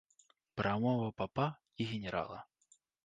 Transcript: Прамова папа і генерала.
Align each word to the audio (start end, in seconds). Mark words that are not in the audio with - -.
Прамова 0.61 1.09
папа 1.23 1.45
і 1.77 1.83
генерала. 1.91 2.41